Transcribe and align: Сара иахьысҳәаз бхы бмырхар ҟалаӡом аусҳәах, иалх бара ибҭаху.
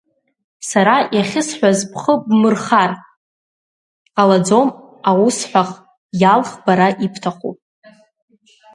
Сара 0.69 0.95
иахьысҳәаз 1.15 1.79
бхы 1.91 2.13
бмырхар 2.25 2.91
ҟалаӡом 4.15 4.69
аусҳәах, 5.09 5.69
иалх 6.21 6.49
бара 6.63 6.87
ибҭаху. 7.05 7.53